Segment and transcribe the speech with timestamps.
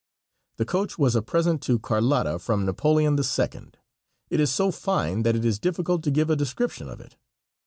[0.57, 3.67] The coach was a present to Carlotta from Napoleon II.
[4.31, 7.17] It is so fine that it is difficult to give a description of it.